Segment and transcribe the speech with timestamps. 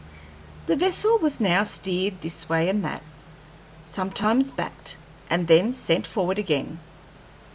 [0.65, 3.03] The vessel was now steered this way and that,
[3.85, 4.97] sometimes backed,
[5.29, 6.79] and then sent forward again.